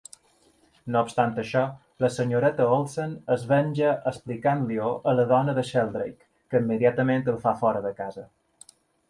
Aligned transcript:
No 0.93 1.01
obstant 1.07 1.35
això, 1.41 1.61
la 2.03 2.09
senyoreta 2.15 2.67
Olsen 2.77 3.13
es 3.35 3.43
venja 3.51 3.91
explicant-li-ho 4.13 4.89
a 5.13 5.15
la 5.21 5.27
dona 5.35 5.57
de 5.61 5.67
Sheldrake, 5.69 6.27
que 6.51 6.65
immediatament 6.65 7.31
el 7.37 7.41
fa 7.47 7.55
fora 7.63 7.85
de 7.89 7.95
casa. 8.03 8.27